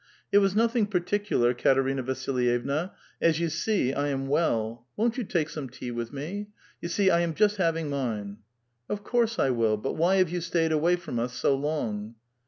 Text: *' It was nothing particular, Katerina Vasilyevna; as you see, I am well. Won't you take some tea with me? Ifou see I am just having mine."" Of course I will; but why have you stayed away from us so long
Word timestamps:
*' 0.17 0.31
It 0.31 0.39
was 0.39 0.55
nothing 0.55 0.87
particular, 0.87 1.53
Katerina 1.53 2.01
Vasilyevna; 2.01 2.91
as 3.21 3.39
you 3.39 3.49
see, 3.49 3.93
I 3.93 4.07
am 4.07 4.25
well. 4.25 4.87
Won't 4.97 5.15
you 5.19 5.23
take 5.23 5.47
some 5.47 5.69
tea 5.69 5.91
with 5.91 6.11
me? 6.11 6.47
Ifou 6.81 6.89
see 6.89 7.11
I 7.11 7.19
am 7.19 7.35
just 7.35 7.57
having 7.57 7.87
mine."" 7.87 8.37
Of 8.89 9.03
course 9.03 9.37
I 9.37 9.51
will; 9.51 9.77
but 9.77 9.93
why 9.93 10.15
have 10.15 10.31
you 10.31 10.41
stayed 10.41 10.71
away 10.71 10.95
from 10.95 11.19
us 11.19 11.33
so 11.35 11.55
long 11.55 12.15